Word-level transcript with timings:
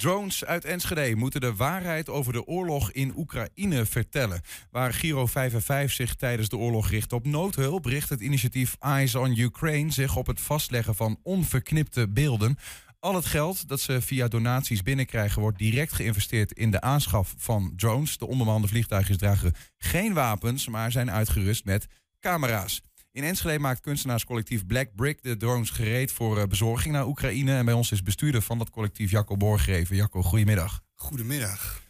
Drones 0.00 0.44
uit 0.44 0.64
Enschede 0.64 1.16
moeten 1.16 1.40
de 1.40 1.54
waarheid 1.54 2.08
over 2.08 2.32
de 2.32 2.46
oorlog 2.46 2.92
in 2.92 3.12
Oekraïne 3.16 3.86
vertellen. 3.86 4.40
Waar 4.70 4.92
Giro 4.92 5.26
5 5.26 5.54
en 5.54 5.62
5 5.62 5.92
zich 5.92 6.14
tijdens 6.14 6.48
de 6.48 6.56
oorlog 6.56 6.90
richt 6.90 7.12
op 7.12 7.26
noodhulp, 7.26 7.84
richt 7.84 8.08
het 8.08 8.20
initiatief 8.20 8.76
Eyes 8.78 9.14
on 9.14 9.38
Ukraine 9.38 9.92
zich 9.92 10.16
op 10.16 10.26
het 10.26 10.40
vastleggen 10.40 10.94
van 10.94 11.18
onverknipte 11.22 12.08
beelden. 12.08 12.58
Al 13.00 13.14
het 13.14 13.24
geld 13.24 13.68
dat 13.68 13.80
ze 13.80 14.00
via 14.00 14.28
donaties 14.28 14.82
binnenkrijgen 14.82 15.42
wordt 15.42 15.58
direct 15.58 15.92
geïnvesteerd 15.92 16.52
in 16.52 16.70
de 16.70 16.80
aanschaf 16.80 17.34
van 17.36 17.72
drones. 17.76 18.18
De 18.18 18.26
onbemande 18.26 18.68
vliegtuigjes 18.68 19.16
dragen 19.16 19.54
geen 19.78 20.14
wapens, 20.14 20.68
maar 20.68 20.92
zijn 20.92 21.10
uitgerust 21.10 21.64
met 21.64 21.86
camera's. 22.20 22.82
In 23.12 23.24
Enschede 23.24 23.58
maakt 23.58 23.80
kunstenaarscollectief 23.80 24.66
Black 24.66 24.94
Brick 24.94 25.22
de 25.22 25.36
drones 25.36 25.70
gereed 25.70 26.12
voor 26.12 26.38
eh, 26.38 26.46
bezorging 26.46 26.94
naar 26.94 27.06
Oekraïne. 27.06 27.56
En 27.56 27.64
bij 27.64 27.74
ons 27.74 27.92
is 27.92 28.02
bestuurder 28.02 28.42
van 28.42 28.58
dat 28.58 28.70
collectief 28.70 29.10
Jacco 29.10 29.36
Borgreven. 29.36 29.96
Jacco, 29.96 30.22
goedemiddag. 30.22 30.82
Goedemiddag. 30.94 31.82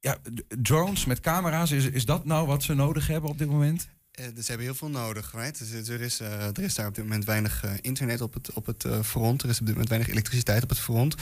Ja, 0.00 0.18
drones 0.62 1.04
met 1.04 1.20
camera's, 1.20 1.70
is, 1.70 1.84
is 1.84 2.04
dat 2.04 2.24
nou 2.24 2.46
wat 2.46 2.62
ze 2.62 2.74
nodig 2.74 3.06
hebben 3.06 3.30
op 3.30 3.38
dit 3.38 3.48
moment? 3.48 3.88
Uh, 4.20 4.26
dus 4.34 4.44
ze 4.44 4.48
hebben 4.48 4.66
heel 4.66 4.76
veel 4.76 4.88
nodig. 4.88 5.32
Right? 5.32 5.58
Dus, 5.58 5.88
er, 5.88 6.00
is, 6.00 6.20
uh, 6.20 6.46
er 6.46 6.62
is 6.62 6.74
daar 6.74 6.86
op 6.86 6.94
dit 6.94 7.04
moment 7.04 7.24
weinig 7.24 7.64
uh, 7.64 7.70
internet 7.80 8.20
op 8.20 8.34
het, 8.34 8.52
op 8.52 8.66
het 8.66 8.86
front. 9.02 9.42
Er 9.42 9.48
is 9.48 9.60
op 9.60 9.66
dit 9.66 9.74
moment 9.74 9.88
weinig 9.88 10.10
elektriciteit 10.10 10.62
op 10.62 10.68
het 10.68 10.78
front. 10.78 11.14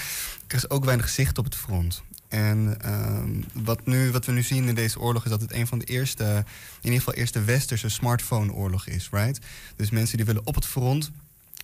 Er 0.46 0.56
is 0.56 0.70
ook 0.70 0.84
weinig 0.84 1.08
zicht 1.08 1.38
op 1.38 1.44
het 1.44 1.56
front. 1.56 2.02
En 2.32 2.76
um, 2.84 3.44
wat, 3.52 3.86
nu, 3.86 4.10
wat 4.10 4.24
we 4.24 4.32
nu 4.32 4.42
zien 4.42 4.68
in 4.68 4.74
deze 4.74 5.00
oorlog 5.00 5.24
is 5.24 5.30
dat 5.30 5.40
het 5.40 5.52
een 5.52 5.66
van 5.66 5.78
de 5.78 5.84
eerste, 5.84 6.24
in 6.24 6.44
ieder 6.82 6.98
geval 6.98 7.14
eerste 7.14 7.44
westerse 7.44 7.88
smartphone-oorlog 7.88 8.86
is. 8.86 9.08
Right? 9.10 9.38
Dus 9.76 9.90
mensen 9.90 10.16
die 10.16 10.26
willen 10.26 10.46
op 10.46 10.54
het 10.54 10.66
front 10.66 11.10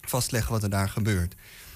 vastleggen 0.01 0.53
wat 0.53 0.63
er 0.63 0.71
daar 0.71 0.89
gebeurt. 0.89 1.35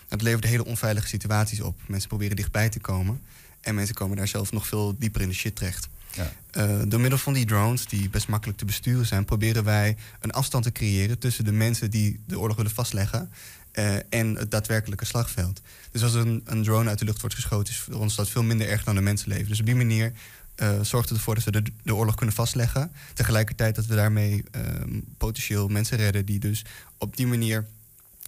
Het 0.08 0.22
levert 0.22 0.44
hele 0.44 0.64
onveilige 0.64 1.06
situaties 1.06 1.60
op. 1.60 1.80
Mensen 1.86 2.08
proberen 2.08 2.36
dichtbij 2.36 2.68
te 2.68 2.80
komen. 2.80 3.20
En 3.60 3.74
mensen 3.74 3.94
komen 3.94 4.16
daar 4.16 4.28
zelf 4.28 4.52
nog 4.52 4.66
veel 4.66 4.98
dieper 4.98 5.20
in 5.20 5.28
de 5.28 5.34
shit 5.34 5.56
terecht. 5.56 5.88
Ja. 6.14 6.32
Uh, 6.56 6.82
door 6.86 7.00
middel 7.00 7.18
van 7.18 7.32
die 7.32 7.46
drones, 7.46 7.86
die 7.86 8.08
best 8.08 8.28
makkelijk 8.28 8.58
te 8.58 8.64
besturen 8.64 9.06
zijn, 9.06 9.24
proberen 9.24 9.64
wij 9.64 9.96
een 10.20 10.32
afstand 10.32 10.64
te 10.64 10.72
creëren 10.72 11.18
tussen 11.18 11.44
de 11.44 11.52
mensen 11.52 11.90
die 11.90 12.20
de 12.26 12.38
oorlog 12.38 12.56
willen 12.56 12.72
vastleggen 12.72 13.30
uh, 13.74 13.94
en 14.08 14.36
het 14.36 14.50
daadwerkelijke 14.50 15.04
slagveld. 15.04 15.60
Dus 15.90 16.02
als 16.02 16.14
een, 16.14 16.42
een, 16.44 16.62
drone 16.62 16.88
uit 16.88 16.98
de 16.98 17.04
lucht 17.04 17.20
wordt 17.20 17.34
geschoten, 17.34 17.72
is 17.72 17.78
voor 17.78 17.94
ons 17.94 18.14
dat 18.14 18.28
veel 18.28 18.42
minder 18.42 18.68
erg 18.68 18.84
dan 18.84 18.94
de 18.94 19.00
mensenleven. 19.00 19.48
Dus 19.48 19.60
op 19.60 19.66
die 19.66 19.74
manier 19.74 20.12
uh, 20.56 20.80
zorgt 20.80 21.08
het 21.08 21.18
ervoor 21.18 21.34
dat 21.34 21.44
we 21.44 21.50
de, 21.50 21.62
de, 21.82 21.94
oorlog 21.94 22.14
kunnen 22.14 22.34
vastleggen. 22.34 22.92
Tegelijkertijd 23.14 23.74
dat 23.74 23.86
we 23.86 23.94
daarmee 23.94 24.44
ehm, 24.50 25.00
potentieel 25.18 25.68
mensen 25.68 25.96
redden 25.96 26.24
die 26.24 26.38
dus 26.38 26.64
op 26.98 27.16
die 27.16 27.26
manier 27.26 27.66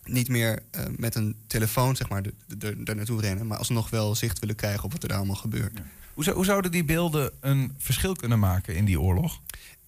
niet 0.05 0.29
meer 0.29 0.63
met 0.97 1.15
een 1.15 1.37
telefoon 1.47 1.97
zeg 1.97 2.09
maar, 2.09 2.23
er 2.61 2.97
naartoe 2.97 3.21
rennen, 3.21 3.47
maar 3.47 3.59
alsnog 3.59 3.91
wel 3.91 4.15
zicht 4.15 4.39
willen 4.39 4.55
krijgen 4.55 4.85
op 4.85 4.93
wat 4.93 5.03
er 5.03 5.09
daar 5.09 5.19
allemaal 5.19 5.37
gebeurt. 5.37 5.81
Hoe, 6.15 6.31
hoe 6.31 6.45
zouden 6.45 6.71
die 6.71 6.85
beelden 6.85 7.31
een 7.41 7.75
verschil 7.79 8.15
kunnen 8.15 8.39
maken 8.39 8.77
in 8.77 8.85
die 8.85 9.01
oorlog? 9.01 9.41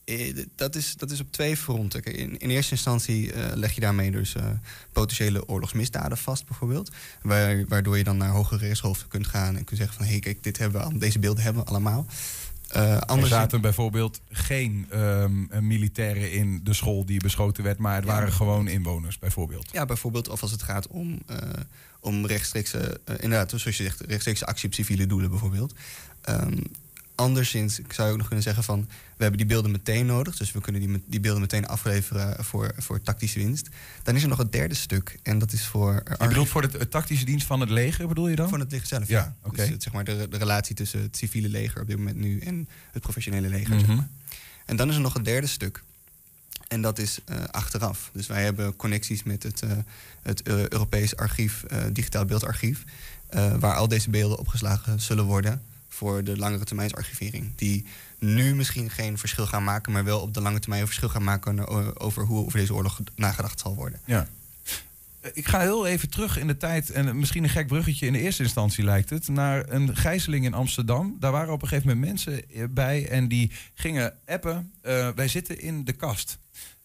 Eh, 0.06 0.36
dat 0.54 0.74
is, 0.74 0.94
dat 0.96 1.10
is 1.10 1.20
op 1.20 1.32
twee 1.32 1.56
fronten. 1.56 2.02
In, 2.02 2.38
in 2.38 2.50
eerste 2.50 2.72
instantie 2.72 3.32
uh, 3.32 3.44
leg 3.54 3.72
je 3.72 3.80
daarmee 3.80 4.10
dus 4.10 4.34
uh, 4.34 4.44
potentiële 4.92 5.48
oorlogsmisdaden 5.48 6.18
vast, 6.18 6.46
bijvoorbeeld. 6.46 6.90
Waar, 7.22 7.64
waardoor 7.68 7.98
je 7.98 8.04
dan 8.04 8.16
naar 8.16 8.30
hogere 8.30 8.66
rechtshoofden 8.66 9.08
kunt 9.08 9.26
gaan 9.26 9.56
en 9.56 9.64
kunt 9.64 9.78
zeggen 9.78 9.96
van 9.96 10.04
hé, 10.04 10.10
hey, 10.10 10.20
kijk, 10.20 10.42
dit 10.42 10.58
hebben 10.58 10.88
we, 10.88 10.98
deze 10.98 11.18
beelden 11.18 11.42
hebben 11.42 11.62
we 11.62 11.68
allemaal. 11.68 12.06
Uh, 12.76 12.98
anders 12.98 13.30
er 13.30 13.36
zaten 13.36 13.60
bijvoorbeeld 13.60 14.20
geen 14.30 14.86
um, 14.94 15.48
militairen 15.60 16.32
in 16.32 16.60
de 16.64 16.72
school 16.72 17.04
die 17.04 17.20
beschoten 17.20 17.64
werd, 17.64 17.78
maar 17.78 17.94
het 17.94 18.04
waren 18.04 18.32
gewoon 18.32 18.68
inwoners, 18.68 19.18
bijvoorbeeld. 19.18 19.68
Ja, 19.72 19.84
bijvoorbeeld, 19.84 20.28
of 20.28 20.42
als 20.42 20.50
het 20.50 20.62
gaat 20.62 20.86
om, 20.86 21.18
uh, 21.30 21.36
om 22.00 22.26
rechtstreekse, 22.26 23.00
inderdaad, 23.06 23.48
zoals 23.48 23.64
je 23.76 23.82
zegt, 23.82 24.00
rechtstreekse 24.00 24.46
actie 24.46 24.68
op 24.68 24.74
civiele 24.74 25.06
doelen, 25.06 25.30
bijvoorbeeld. 25.30 25.74
Um, 26.28 26.62
anderszins 27.16 27.80
zou 27.88 28.06
je 28.06 28.12
ook 28.12 28.18
nog 28.18 28.26
kunnen 28.26 28.44
zeggen 28.44 28.64
van... 28.64 28.80
we 28.88 29.22
hebben 29.22 29.38
die 29.38 29.46
beelden 29.46 29.70
meteen 29.70 30.06
nodig... 30.06 30.36
dus 30.36 30.52
we 30.52 30.60
kunnen 30.60 30.80
die, 30.80 31.02
die 31.06 31.20
beelden 31.20 31.40
meteen 31.40 31.66
afleveren 31.66 32.44
voor, 32.44 32.74
voor 32.76 33.02
tactische 33.02 33.38
winst. 33.38 33.68
Dan 34.02 34.14
is 34.14 34.22
er 34.22 34.28
nog 34.28 34.38
het 34.38 34.52
derde 34.52 34.74
stuk 34.74 35.18
en 35.22 35.38
dat 35.38 35.52
is 35.52 35.66
voor... 35.66 36.02
Je 36.18 36.28
bedoelt 36.28 36.48
voor 36.48 36.70
de, 36.70 36.88
tactische 36.88 37.24
dienst 37.24 37.46
van 37.46 37.60
het 37.60 37.70
leger, 37.70 38.08
bedoel 38.08 38.28
je 38.28 38.36
dan? 38.36 38.48
Van 38.48 38.60
het 38.60 38.70
leger 38.72 38.86
zelf, 38.86 39.08
ja. 39.08 39.18
ja. 39.18 39.34
Okay. 39.42 39.68
Dus 39.68 39.82
zeg 39.82 39.92
maar 39.92 40.04
de, 40.04 40.26
de 40.30 40.36
relatie 40.36 40.74
tussen 40.74 41.02
het 41.02 41.16
civiele 41.16 41.48
leger 41.48 41.80
op 41.80 41.88
dit 41.88 41.96
moment 41.96 42.16
nu... 42.16 42.38
en 42.38 42.68
het 42.92 43.02
professionele 43.02 43.48
leger, 43.48 43.72
mm 43.72 43.78
zeg 43.78 43.88
mhm. 43.88 43.96
maar. 43.96 44.08
En 44.64 44.76
dan 44.76 44.88
is 44.88 44.94
er 44.94 45.00
nog 45.00 45.14
het 45.14 45.24
derde 45.24 45.46
stuk. 45.46 45.82
En 46.68 46.82
dat 46.82 46.98
is 46.98 47.18
uh, 47.30 47.44
achteraf. 47.50 48.10
Dus 48.12 48.26
wij 48.26 48.44
hebben 48.44 48.76
connecties 48.76 49.22
met 49.22 49.42
het, 49.42 49.62
uh, 49.62 49.70
het 50.22 50.48
uh, 50.48 50.68
Europees 50.68 51.16
archief, 51.16 51.64
digitaal 51.92 52.24
beeldarchief... 52.24 52.84
waar 53.58 53.74
al 53.74 53.88
deze 53.88 54.10
beelden 54.10 54.38
opgeslagen 54.38 55.00
zullen 55.00 55.24
worden 55.24 55.62
voor 55.96 56.24
de 56.24 56.36
langere 56.36 56.64
termijnsarchivering. 56.64 57.52
Die 57.54 57.84
nu 58.18 58.54
misschien 58.54 58.90
geen 58.90 59.18
verschil 59.18 59.46
gaan 59.46 59.64
maken, 59.64 59.92
maar 59.92 60.04
wel 60.04 60.20
op 60.20 60.34
de 60.34 60.40
lange 60.40 60.58
termijn 60.58 60.80
een 60.80 60.86
verschil 60.86 61.08
gaan 61.08 61.24
maken 61.24 61.68
over 62.00 62.24
hoe 62.24 62.44
over 62.44 62.58
deze 62.58 62.74
oorlog 62.74 63.00
nagedacht 63.14 63.60
zal 63.60 63.74
worden. 63.74 64.00
Ja. 64.04 64.28
Eh, 65.20 65.30
ik 65.34 65.46
ga 65.46 65.60
heel 65.60 65.86
even 65.86 66.10
terug 66.10 66.38
in 66.38 66.46
de 66.46 66.56
tijd, 66.56 66.90
en 66.90 67.18
misschien 67.18 67.42
een 67.42 67.50
gek 67.50 67.66
bruggetje 67.66 68.06
in 68.06 68.12
de 68.12 68.20
eerste 68.20 68.42
instantie 68.42 68.84
lijkt 68.84 69.10
het, 69.10 69.28
naar 69.28 69.64
een 69.68 69.96
gijzeling 69.96 70.44
in 70.44 70.54
Amsterdam. 70.54 71.16
Daar 71.20 71.32
waren 71.32 71.52
op 71.52 71.62
een 71.62 71.68
gegeven 71.68 71.88
moment 71.88 72.06
mensen 72.06 72.50
eh, 72.50 72.64
bij 72.70 73.08
en 73.08 73.28
die 73.28 73.50
gingen 73.74 74.14
appen. 74.26 74.72
Wij 75.14 75.28
zitten 75.28 75.60
in 75.60 75.84
de 75.84 75.92
kast. 75.92 76.38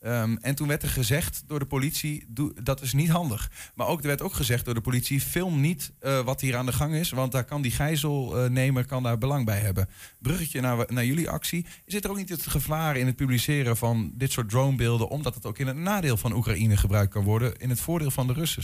Um, 0.05 0.37
en 0.37 0.55
toen 0.55 0.67
werd 0.67 0.83
er 0.83 0.89
gezegd 0.89 1.43
door 1.47 1.59
de 1.59 1.65
politie, 1.65 2.25
dat 2.63 2.81
is 2.81 2.93
niet 2.93 3.09
handig. 3.09 3.51
Maar 3.75 3.87
ook, 3.87 4.01
er 4.01 4.07
werd 4.07 4.21
ook 4.21 4.33
gezegd 4.33 4.65
door 4.65 4.73
de 4.73 4.81
politie, 4.81 5.21
film 5.21 5.59
niet 5.59 5.91
uh, 6.01 6.19
wat 6.19 6.41
hier 6.41 6.55
aan 6.55 6.65
de 6.65 6.73
gang 6.73 6.93
is. 6.93 7.09
Want 7.09 7.31
daar 7.31 7.43
kan 7.43 7.61
die 7.61 7.71
gijzelnemer 7.71 8.85
kan 8.85 9.03
daar 9.03 9.17
belang 9.17 9.45
bij 9.45 9.59
hebben. 9.59 9.89
Bruggetje 10.19 10.61
naar, 10.61 10.85
naar 10.87 11.05
jullie 11.05 11.29
actie. 11.29 11.65
Zit 11.85 12.03
er 12.03 12.09
ook 12.09 12.17
niet 12.17 12.29
het 12.29 12.47
gevaar 12.47 12.97
in 12.97 13.05
het 13.05 13.15
publiceren 13.15 13.77
van 13.77 14.11
dit 14.15 14.31
soort 14.31 14.49
dronebeelden... 14.49 15.09
omdat 15.09 15.35
het 15.35 15.45
ook 15.45 15.57
in 15.57 15.67
het 15.67 15.77
nadeel 15.77 16.17
van 16.17 16.33
Oekraïne 16.33 16.77
gebruikt 16.77 17.13
kan 17.13 17.23
worden... 17.23 17.57
in 17.57 17.69
het 17.69 17.79
voordeel 17.79 18.11
van 18.11 18.27
de 18.27 18.33
Russen? 18.33 18.63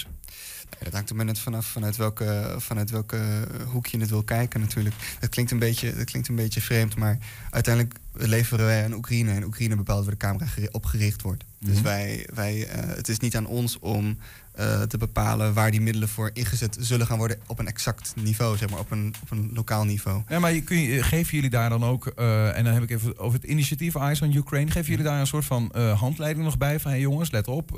Ja, 0.69 0.83
dat 0.83 0.94
hangt 0.94 1.09
er 1.09 1.16
maar 1.16 1.25
net 1.25 1.39
vanaf 1.39 1.66
vanuit 1.66 1.95
welke, 1.95 2.55
vanuit 2.57 2.89
welke 2.89 3.47
hoek 3.66 3.88
je 3.88 4.00
het 4.00 4.09
wil 4.09 4.23
kijken 4.23 4.59
natuurlijk. 4.59 4.95
Het 5.19 5.29
klinkt 5.29 5.51
een 5.51 5.59
beetje, 5.59 5.95
dat 5.95 6.05
klinkt 6.05 6.28
een 6.28 6.35
beetje 6.35 6.61
vreemd, 6.61 6.95
maar 6.95 7.17
uiteindelijk 7.50 7.95
leveren 8.13 8.66
wij 8.66 8.83
aan 8.83 8.94
Oekraïne. 8.94 9.31
En 9.31 9.44
Oekraïne 9.44 9.75
bepaalt 9.75 10.03
waar 10.03 10.13
de 10.13 10.19
camera 10.19 10.45
opgericht 10.72 11.22
wordt. 11.22 11.44
Dus 11.59 11.75
mhm. 11.75 11.84
wij, 11.84 12.28
wij, 12.34 12.57
uh, 12.57 12.95
het 12.95 13.07
is 13.07 13.19
niet 13.19 13.35
aan 13.35 13.45
ons 13.45 13.79
om 13.79 14.18
uh, 14.59 14.81
te 14.81 14.97
bepalen 14.97 15.53
waar 15.53 15.72
die 15.72 15.81
middelen 15.81 16.09
voor 16.09 16.29
ingezet 16.34 16.78
zullen 16.79 17.07
gaan 17.07 17.18
worden 17.18 17.40
op 17.47 17.59
een 17.59 17.68
exact 17.68 18.13
niveau, 18.16 18.57
zeg 18.57 18.69
maar, 18.69 18.79
op 18.79 18.91
een, 18.91 19.13
op 19.22 19.31
een 19.31 19.51
lokaal 19.53 19.85
niveau. 19.85 20.22
Ja, 20.28 20.40
maar 20.40 20.53
kun 20.53 20.78
je, 20.78 21.03
geven 21.03 21.35
jullie 21.35 21.50
daar 21.50 21.69
dan 21.69 21.84
ook, 21.84 22.12
uh, 22.16 22.57
en 22.57 22.63
dan 22.63 22.73
heb 22.73 22.84
ik 22.84 22.90
even 22.90 23.17
over 23.17 23.40
het 23.40 23.50
initiatief 23.50 23.96
Eyes 23.96 24.22
on 24.22 24.35
Ukraine, 24.35 24.72
geven 24.72 24.90
jullie 24.90 25.06
daar 25.06 25.19
een 25.19 25.28
soort 25.28 25.46
van 25.46 25.72
handleiding 25.75 26.46
nog 26.46 26.57
bij 26.57 26.79
van 26.79 26.91
hey 26.91 27.00
jongens, 27.00 27.31
let 27.31 27.47
op, 27.47 27.69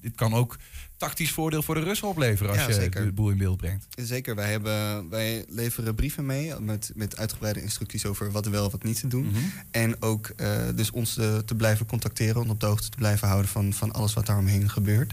dit 0.00 0.14
kan 0.14 0.34
ook 0.34 0.56
tactisch 0.96 1.30
voordeel 1.30 1.62
voor 1.62 1.74
de 1.74 1.80
Russen 1.80 2.08
opleveren 2.08 2.66
als 2.66 2.76
je 2.76 2.88
de 2.88 3.12
boel 3.12 3.30
in 3.30 3.38
beeld 3.38 3.56
brengt. 3.56 3.86
Zeker, 3.96 4.34
wij, 4.34 4.50
hebben, 4.50 5.08
wij 5.08 5.44
leveren 5.48 5.94
brieven 5.94 6.26
mee 6.26 6.60
met, 6.60 6.92
met 6.94 7.16
uitgebreide 7.16 7.62
instructies 7.62 8.06
over 8.06 8.30
wat 8.30 8.46
wel 8.46 8.70
wat 8.70 8.82
niet 8.82 9.00
te 9.00 9.08
doen. 9.08 9.26
Mhm. 9.26 9.38
En 9.70 10.02
ook 10.02 10.32
dus 10.74 10.90
ons 10.90 11.14
te, 11.14 11.42
te, 11.44 11.54
blijven 11.54 11.86
contacteren 11.86 12.40
op 12.64 12.80
te 12.80 12.96
blijven 12.96 13.28
houden 13.28 13.50
van, 13.50 13.72
van 13.72 13.92
alles 13.92 14.14
wat 14.14 14.26
daaromheen 14.26 14.70
gebeurt. 14.70 15.12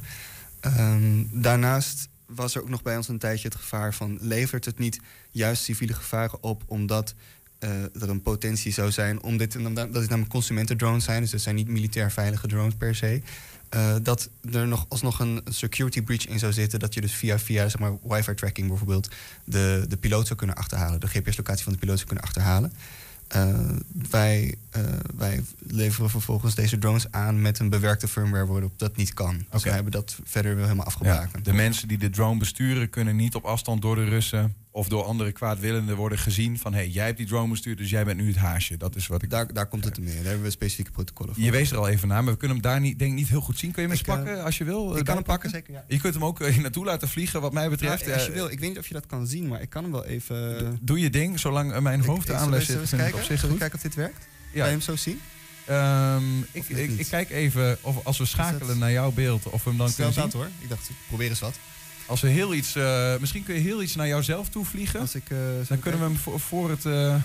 Um, 0.65 1.29
daarnaast 1.31 2.07
was 2.25 2.55
er 2.55 2.61
ook 2.61 2.69
nog 2.69 2.81
bij 2.81 2.97
ons 2.97 3.07
een 3.07 3.17
tijdje 3.17 3.47
het 3.47 3.57
gevaar 3.57 3.93
van 3.93 4.17
levert 4.21 4.65
het 4.65 4.77
niet 4.77 4.99
juist 5.31 5.63
civiele 5.63 5.93
gevaren 5.93 6.43
op 6.43 6.63
omdat 6.65 7.13
er 7.93 8.09
een 8.09 8.21
potentie 8.21 8.71
zou 8.71 8.91
zijn 8.91 9.21
om 9.21 9.37
dit, 9.37 9.51
dat 9.75 9.95
is 9.95 10.07
namelijk 10.07 10.29
consumentendrones 10.29 11.03
zijn, 11.03 11.21
dus 11.21 11.31
dat 11.31 11.41
zijn 11.41 11.55
niet 11.55 11.67
militair 11.67 12.11
veilige 12.11 12.47
drones 12.47 12.73
per 12.77 12.95
se. 12.95 13.21
Uh, 13.75 13.95
dat 14.01 14.29
er 14.51 14.67
nog 14.67 14.85
alsnog 14.89 15.19
een 15.19 15.41
security 15.49 16.01
breach 16.01 16.25
in 16.25 16.39
zou 16.39 16.53
zitten. 16.53 16.79
Dat 16.79 16.93
je 16.93 17.01
dus 17.01 17.13
via, 17.13 17.39
via 17.39 17.69
zeg 17.69 17.79
maar, 17.79 17.97
wifi 18.03 18.33
tracking 18.33 18.67
bijvoorbeeld 18.67 19.09
de, 19.43 19.85
de 19.87 19.97
piloot 19.97 20.25
zou 20.25 20.39
kunnen 20.39 20.55
achterhalen. 20.55 20.99
De 20.99 21.07
GPS-locatie 21.07 21.63
van 21.63 21.73
de 21.73 21.79
piloot 21.79 21.95
zou 21.95 22.07
kunnen 22.07 22.25
achterhalen. 22.25 22.73
Uh, 23.35 23.77
wij, 24.09 24.55
uh, 24.77 24.83
wij 25.15 25.43
leveren 25.59 26.09
vervolgens 26.09 26.55
deze 26.55 26.77
drones 26.77 27.11
aan 27.11 27.41
met 27.41 27.59
een 27.59 27.69
bewerkte 27.69 28.07
firmware 28.07 28.45
waarop 28.45 28.73
dat 28.79 28.95
niet 28.95 29.13
kan. 29.13 29.37
Dus 29.37 29.45
okay. 29.47 29.61
wij 29.61 29.73
hebben 29.73 29.91
dat 29.91 30.17
verder 30.23 30.55
wel 30.55 30.63
helemaal 30.63 30.85
afgebakend. 30.85 31.45
Ja, 31.45 31.51
de 31.51 31.57
mensen 31.57 31.87
die 31.87 31.97
de 31.97 32.09
drone 32.09 32.39
besturen 32.39 32.89
kunnen 32.89 33.15
niet 33.15 33.35
op 33.35 33.43
afstand 33.43 33.81
door 33.81 33.95
de 33.95 34.03
Russen 34.03 34.55
of 34.73 34.87
door 34.87 35.03
andere 35.03 35.31
kwaadwillenden 35.31 35.95
worden 35.95 36.17
gezien 36.17 36.59
van... 36.59 36.73
hé, 36.73 36.79
hey, 36.79 36.89
jij 36.89 37.05
hebt 37.05 37.17
die 37.17 37.27
drone 37.27 37.49
bestuurd, 37.49 37.77
dus 37.77 37.89
jij 37.89 38.05
bent 38.05 38.19
nu 38.19 38.27
het 38.27 38.35
haasje. 38.35 38.77
Dat 38.77 38.95
is 38.95 39.07
wat 39.07 39.21
ik... 39.21 39.29
Daar, 39.29 39.53
daar 39.53 39.67
komt 39.67 39.85
het 39.85 39.99
meer. 39.99 40.15
Daar 40.15 40.23
hebben 40.23 40.43
we 40.43 40.49
specifieke 40.49 40.91
protocollen 40.91 41.33
voor. 41.35 41.43
Je 41.43 41.51
wees 41.51 41.71
er 41.71 41.77
al 41.77 41.87
even 41.87 42.07
naar, 42.07 42.23
maar 42.23 42.33
we 42.33 42.39
kunnen 42.39 42.57
hem 42.57 42.65
daar 42.65 42.79
niet, 42.79 42.99
denk 42.99 43.13
niet 43.13 43.27
heel 43.27 43.41
goed 43.41 43.59
zien. 43.59 43.71
Kun 43.71 43.81
je 43.81 43.87
hem 43.87 43.97
eens 43.97 44.07
pakken 44.07 44.37
uh, 44.37 44.43
als 44.43 44.57
je 44.57 44.63
wil? 44.63 44.97
Ik 44.97 45.05
kan 45.05 45.15
hem 45.15 45.23
pakken, 45.23 45.49
zeker, 45.49 45.73
ja. 45.73 45.83
Je 45.87 45.99
kunt 45.99 46.13
hem 46.13 46.25
ook 46.25 46.39
hier 46.39 46.61
naartoe 46.61 46.85
laten 46.85 47.07
vliegen, 47.07 47.41
wat 47.41 47.53
mij 47.53 47.69
betreft. 47.69 48.05
Ja, 48.05 48.13
als 48.13 48.25
je 48.25 48.31
wil. 48.31 48.49
Ik 48.49 48.59
weet 48.59 48.69
niet 48.69 48.79
of 48.79 48.87
je 48.87 48.93
dat 48.93 49.05
kan 49.05 49.27
zien, 49.27 49.47
maar 49.47 49.61
ik 49.61 49.69
kan 49.69 49.83
hem 49.83 49.91
wel 49.91 50.05
even... 50.05 50.77
Doe 50.81 50.99
je 50.99 51.09
ding, 51.09 51.39
zolang 51.39 51.79
mijn 51.79 52.03
hoofd 52.03 52.27
zit. 52.27 52.37
Vind 52.39 52.89
kijken? 52.89 53.19
op 53.19 53.25
zich 53.25 53.41
goed. 53.41 53.57
kijken 53.57 53.75
of 53.75 53.81
dit 53.81 53.95
werkt? 53.95 54.27
Ja. 54.51 54.59
Kan 54.59 54.65
je 54.65 54.71
hem 54.71 54.81
zo 54.81 54.95
zien? 54.95 55.21
Um, 55.69 56.45
ik, 56.51 56.69
ik, 56.69 56.91
ik, 56.99 57.07
kijk 57.07 57.29
even 57.29 57.77
of 57.81 58.05
als 58.05 58.17
we 58.17 58.25
schakelen 58.25 58.77
naar 58.77 58.91
jouw 58.91 59.11
beeld, 59.11 59.45
of 59.49 59.63
we 59.63 59.69
hem 59.69 59.77
dan 59.77 59.89
Stel 59.89 60.11
kunnen 60.11 60.31
zien. 60.31 60.39
hoor. 60.39 60.49
Ik 60.59 60.69
dacht, 60.69 60.89
probeer 61.07 61.29
eens 61.29 61.39
wat. 61.39 61.55
Als 62.05 62.21
we 62.21 62.27
heel 62.27 62.53
iets, 62.53 62.75
uh, 62.75 63.17
misschien 63.19 63.43
kun 63.43 63.55
je 63.55 63.61
heel 63.61 63.81
iets 63.81 63.95
naar 63.95 64.07
jouzelf 64.07 64.49
toe 64.49 64.65
vliegen. 64.65 64.99
Als 64.99 65.15
ik, 65.15 65.29
uh, 65.29 65.37
dan 65.67 65.79
kunnen 65.79 65.99
we 65.99 66.05
hem 66.05 66.17
voor, 66.17 66.39
voor 66.39 66.69
het 66.69 66.85
uh, 66.85 67.15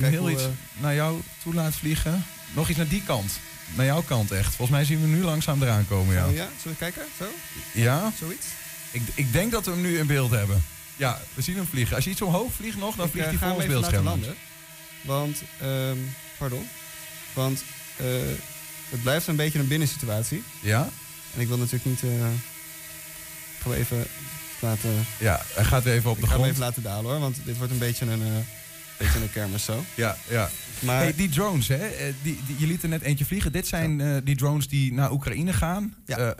heel 0.00 0.20
hoe, 0.20 0.30
iets 0.30 0.42
naar 0.78 0.94
jou 0.94 1.20
toe 1.42 1.54
laten 1.54 1.78
vliegen. 1.78 2.24
Nog 2.54 2.68
iets 2.68 2.78
naar 2.78 2.88
die 2.88 3.02
kant. 3.02 3.32
Naar 3.74 3.86
jouw 3.86 4.02
kant 4.02 4.30
echt. 4.30 4.54
Volgens 4.54 4.70
mij 4.70 4.84
zien 4.84 5.00
we 5.00 5.06
nu 5.06 5.22
langzaam 5.22 5.62
eraan 5.62 5.86
komen. 5.88 6.14
Ja, 6.14 6.26
oh, 6.26 6.34
ja? 6.34 6.48
zullen 6.62 6.78
we 6.78 6.84
kijken? 6.84 7.02
Zo? 7.18 7.24
Ja. 7.72 8.12
Zoiets? 8.18 8.46
Ik, 8.90 9.02
ik 9.14 9.32
denk 9.32 9.52
dat 9.52 9.64
we 9.64 9.70
hem 9.70 9.80
nu 9.80 9.98
in 9.98 10.06
beeld 10.06 10.30
hebben. 10.30 10.64
Ja, 10.96 11.20
we 11.34 11.42
zien 11.42 11.56
hem 11.56 11.66
vliegen. 11.66 11.96
Als 11.96 12.04
je 12.04 12.10
iets 12.10 12.22
omhoog 12.22 12.52
vliegt 12.52 12.76
nog, 12.76 12.96
dan 12.96 13.06
ik, 13.06 13.12
vliegt 13.12 13.28
hij 13.28 13.38
voor 13.38 13.50
ons 13.50 13.66
beeldscherm. 13.66 14.04
landen. 14.04 14.34
Want, 15.00 15.42
um, 15.62 16.14
pardon. 16.38 16.68
Want 17.32 17.62
het 18.88 19.02
blijft 19.02 19.26
een 19.26 19.36
beetje 19.36 19.58
een 19.58 19.68
binnensituatie. 19.68 20.42
Ja? 20.60 20.88
En 21.34 21.40
ik 21.40 21.48
wil 21.48 21.56
natuurlijk 21.56 21.84
niet... 21.84 22.02
Gaan 23.68 23.76
we 23.76 23.82
even 23.82 24.06
laten... 24.60 24.90
Ja, 25.18 25.42
hij 25.54 25.64
gaat 25.64 25.84
even 25.84 26.10
op 26.10 26.20
de 26.20 26.26
grond. 26.26 26.26
Ik 26.26 26.28
ga 26.28 26.36
hem 26.36 26.44
even 26.44 26.60
laten 26.60 26.82
dalen 26.82 27.10
hoor, 27.10 27.20
want 27.20 27.36
dit 27.44 27.56
wordt 27.56 27.72
een 27.72 27.78
beetje 27.78 28.06
een, 28.06 28.20
uh, 28.20 28.26
beetje 28.98 29.20
een 29.20 29.30
kermis 29.30 29.64
zo. 29.64 29.84
Ja, 29.94 30.16
ja. 30.28 30.48
Maar 30.80 31.02
hey, 31.02 31.14
die 31.14 31.28
drones, 31.28 31.68
hè, 31.68 31.86
eh, 31.86 32.14
die, 32.22 32.38
die, 32.46 32.56
je 32.58 32.66
liet 32.66 32.82
er 32.82 32.88
net 32.88 33.02
eentje 33.02 33.24
vliegen. 33.24 33.52
Dit 33.52 33.66
zijn 33.66 33.98
uh, 33.98 34.16
die 34.24 34.36
drones 34.36 34.68
die 34.68 34.92
naar 34.92 35.12
Oekraïne 35.12 35.52
gaan. 35.52 35.94
Ja. 36.06 36.34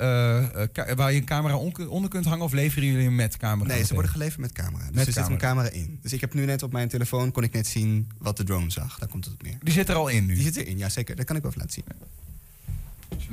waar 0.96 1.12
je 1.12 1.18
een 1.18 1.24
camera 1.24 1.56
onder 1.88 2.10
kunt 2.10 2.24
hangen 2.24 2.44
of 2.44 2.52
leveren 2.52 2.88
jullie 2.88 3.04
hem 3.04 3.14
met 3.14 3.36
camera? 3.36 3.68
Nee, 3.68 3.84
ze 3.84 3.94
worden 3.94 4.10
geleverd 4.10 4.40
met 4.40 4.52
camera. 4.52 4.86
Dus 4.86 4.94
met 4.94 5.06
er 5.06 5.12
zit 5.12 5.28
een 5.28 5.38
camera 5.38 5.68
in. 5.68 5.98
Dus 6.02 6.12
ik 6.12 6.20
heb 6.20 6.34
nu 6.34 6.44
net 6.44 6.62
op 6.62 6.72
mijn 6.72 6.88
telefoon, 6.88 7.32
kon 7.32 7.42
ik 7.42 7.52
net 7.52 7.66
zien 7.66 8.10
wat 8.18 8.36
de 8.36 8.44
drone 8.44 8.70
zag. 8.70 8.98
Daar 8.98 9.08
komt 9.08 9.24
het 9.24 9.34
op 9.34 9.42
neer. 9.42 9.58
Die 9.62 9.72
zit 9.72 9.88
er 9.88 9.94
al 9.94 10.08
in 10.08 10.26
nu? 10.26 10.34
Die 10.34 10.42
zit 10.42 10.56
erin, 10.56 10.78
ja 10.78 10.88
zeker. 10.88 11.16
Dat 11.16 11.24
kan 11.24 11.36
ik 11.36 11.42
wel 11.42 11.50
even 11.50 11.62
laten 11.62 11.82
zien. 11.84 12.08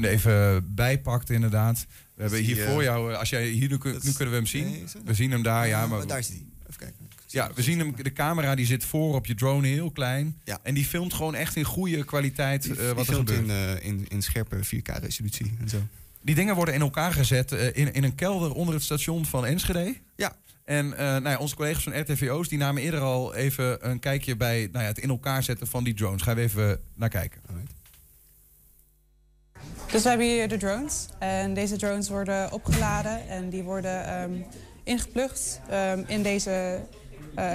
Even 0.02 0.74
bijpakt, 0.76 1.30
inderdaad. 1.30 1.86
We 2.16 2.22
hebben 2.22 2.40
hier 2.40 2.66
voor 2.66 2.84
jou, 2.84 3.12
eh, 3.12 3.20
als 3.20 3.30
jij 3.30 3.48
hier 3.48 3.70
nu, 3.70 3.78
nu 3.84 4.12
kunnen 4.12 4.30
we 4.30 4.36
hem 4.36 4.46
zien. 4.46 4.88
we 5.06 5.14
zien 5.14 5.32
hem 5.32 5.44
daar, 5.44 5.68
ja. 5.68 5.88
Maar, 5.88 6.08
daar 6.08 6.20
is 6.20 6.28
hij. 6.28 6.46
Even 6.68 6.80
kijken. 6.80 7.10
Ja, 7.28 7.52
we 7.56 7.62
zien 7.62 7.80
hem. 7.80 7.96
De 7.96 8.14
camera 8.14 8.56
die 8.56 8.66
zit 8.66 8.86
voor 8.86 9.16
op 9.16 9.26
je 9.26 9.36
drone, 9.36 9.68
heel 9.68 9.92
klein. 9.92 10.40
Ja. 10.44 10.60
En 10.64 10.74
die 10.74 10.86
filmt 10.86 11.14
gewoon 11.14 11.36
echt 11.36 11.56
in 11.56 11.64
goede 11.64 12.04
kwaliteit 12.06 12.62
die, 12.62 12.72
uh, 12.72 12.92
wat 12.92 13.08
er 13.08 13.14
gebeurt. 13.14 13.40
In, 13.40 13.50
uh, 13.50 13.86
in, 13.86 14.06
in 14.08 14.22
scherpe 14.22 14.56
4K-resolutie 14.56 15.54
en 15.60 15.70
zo. 15.70 15.78
Die 16.22 16.36
dingen 16.36 16.56
worden 16.56 16.74
in 16.74 16.82
elkaar 16.82 17.14
gezet 17.14 17.52
uh, 17.52 17.66
in, 17.66 17.94
in 17.94 18.04
een 18.04 18.16
kelder 18.16 18.54
onder 18.54 18.74
het 18.74 18.84
station 18.84 19.26
van 19.26 19.46
Enschede. 19.46 19.96
Ja. 20.16 20.36
En 20.66 20.90
nou 20.90 21.30
ja, 21.30 21.38
onze 21.38 21.56
collega's 21.56 21.84
van 21.84 22.00
RTVO's 22.00 22.48
die 22.50 22.58
namen 22.58 22.82
eerder 22.82 23.00
al 23.00 23.36
even 23.36 23.90
een 23.90 24.00
kijkje 24.00 24.36
bij 24.36 24.70
nou 24.72 24.84
ja, 24.84 24.90
het 24.90 24.98
in 24.98 25.10
elkaar 25.10 25.44
zetten 25.44 25.68
van 25.68 25.84
die 25.84 25.94
drones. 25.94 26.22
Gaan 26.22 26.36
we 26.36 26.42
even 26.42 26.80
naar 26.96 27.10
kijken. 27.10 27.42
Alright. 27.50 27.72
Dus 29.92 30.04
we 30.04 30.10
hebben 30.10 30.28
hier 30.28 30.48
de 30.48 30.58
drones. 30.58 31.08
En 31.18 31.54
deze 31.54 31.78
drones 31.78 32.10
worden 32.10 32.52
opgeladen 32.52 33.28
en 33.30 33.50
die 33.50 33.64
worden 33.64 34.22
um, 34.22 34.46
ingeplucht 34.84 35.60
um, 35.72 36.04
in 36.08 36.24
deze 36.24 36.80
uh, 37.40 37.52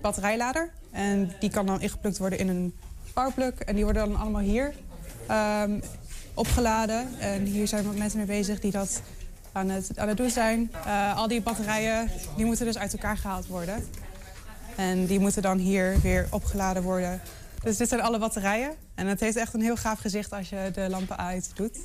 batterijlader. 0.00 0.70
En 0.90 1.32
die 1.40 1.50
kan 1.50 1.66
dan 1.66 1.80
ingeplukt 1.80 2.18
worden 2.18 2.38
in 2.38 2.48
een 2.48 2.74
powerplug. 3.14 3.54
En 3.54 3.74
die 3.74 3.84
worden 3.84 4.08
dan 4.08 4.20
allemaal 4.20 4.42
hier 4.42 4.74
um, 5.64 5.82
opgeladen. 6.34 7.08
En 7.18 7.44
hier 7.44 7.68
zijn 7.68 7.90
we 7.90 7.98
mensen 7.98 8.18
mee 8.18 8.26
bezig 8.26 8.60
die 8.60 8.70
dat 8.70 9.02
aan 9.52 9.68
het, 9.68 9.98
aan 9.98 10.08
het 10.08 10.16
doen 10.16 10.30
zijn. 10.30 10.70
Uh, 10.86 11.16
al 11.16 11.28
die 11.28 11.42
batterijen 11.42 12.10
die 12.36 12.44
moeten 12.44 12.66
dus 12.66 12.78
uit 12.78 12.92
elkaar 12.92 13.16
gehaald 13.16 13.46
worden. 13.46 13.86
En 14.76 15.06
die 15.06 15.18
moeten 15.18 15.42
dan 15.42 15.58
hier 15.58 16.00
weer 16.00 16.26
opgeladen 16.30 16.82
worden 16.82 17.20
dus 17.62 17.76
dit 17.76 17.88
zijn 17.88 18.00
alle 18.00 18.18
batterijen. 18.18 18.74
En 18.94 19.06
het 19.06 19.20
heeft 19.20 19.36
echt 19.36 19.54
een 19.54 19.60
heel 19.60 19.76
gaaf 19.76 19.98
gezicht 19.98 20.32
als 20.32 20.48
je 20.48 20.70
de 20.74 20.88
lampen 20.88 21.16
uit 21.16 21.50
doet. 21.54 21.78